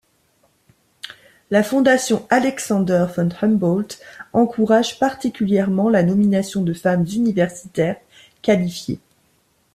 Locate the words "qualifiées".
8.41-8.97